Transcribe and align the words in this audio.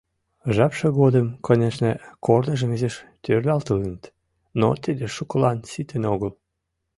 Жапше 0.55 0.87
годым, 0.99 1.27
конешне, 1.45 1.91
корныжым 2.25 2.71
изиш 2.75 2.95
тӧрлатылыныт, 3.23 4.03
но 4.59 4.67
тиде 4.83 5.05
шукылан 5.15 5.57
ситен 5.71 6.03
огыл. 6.13 6.31